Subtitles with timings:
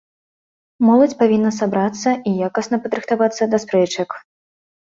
[0.87, 4.09] Моладзь павінна сабрацца і якасна падрыхтавацца да спрэчак.